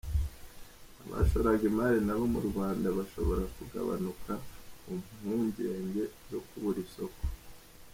Abashoraga 1.05 1.63
imali 1.71 1.99
nabo 2.07 2.25
mu 2.33 2.39
Rwanda 2.47 2.87
bashobora 2.97 3.43
kugabanuka 3.55 4.31
ku 4.81 4.89
mpungenge 5.19 6.03
zo 6.29 6.39
kubura 6.47 6.79
isoko. 6.87 7.21